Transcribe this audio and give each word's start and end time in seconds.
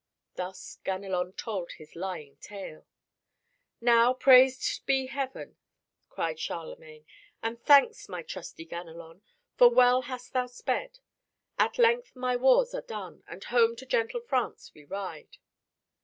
Thus 0.33 0.79
Ganelon 0.83 1.33
told 1.33 1.73
his 1.73 1.95
lying 1.95 2.37
tale. 2.37 2.87
"Now 3.79 4.15
praised 4.15 4.83
be 4.87 5.05
Heaven!" 5.05 5.57
cried 6.09 6.39
Charlemagne. 6.39 7.05
"And 7.43 7.61
thanks, 7.61 8.09
my 8.09 8.23
trusty 8.23 8.65
Ganelon, 8.65 9.21
for 9.57 9.69
well 9.69 10.01
hast 10.01 10.33
thou 10.33 10.47
sped. 10.47 10.97
At 11.59 11.77
length 11.77 12.15
my 12.15 12.35
wars 12.35 12.73
are 12.73 12.81
done, 12.81 13.23
and 13.27 13.43
home 13.43 13.75
to 13.75 13.85
gentle 13.85 14.21
France 14.21 14.71
we 14.73 14.85
ride." 14.85 15.37